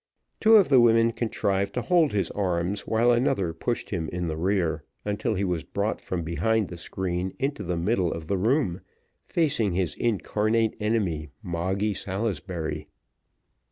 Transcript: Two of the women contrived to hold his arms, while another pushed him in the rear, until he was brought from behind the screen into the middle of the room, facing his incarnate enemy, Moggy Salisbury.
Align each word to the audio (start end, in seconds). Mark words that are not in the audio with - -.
Two 0.39 0.55
of 0.55 0.69
the 0.69 0.81
women 0.81 1.11
contrived 1.11 1.75
to 1.75 1.83
hold 1.83 2.11
his 2.11 2.31
arms, 2.31 2.87
while 2.87 3.11
another 3.11 3.53
pushed 3.53 3.91
him 3.91 4.09
in 4.09 4.27
the 4.27 4.35
rear, 4.35 4.83
until 5.05 5.35
he 5.35 5.43
was 5.43 5.63
brought 5.63 6.01
from 6.01 6.23
behind 6.23 6.69
the 6.69 6.77
screen 6.77 7.35
into 7.37 7.61
the 7.61 7.77
middle 7.77 8.11
of 8.11 8.25
the 8.25 8.39
room, 8.39 8.81
facing 9.25 9.73
his 9.73 9.93
incarnate 9.93 10.75
enemy, 10.79 11.29
Moggy 11.43 11.93
Salisbury. 11.93 12.87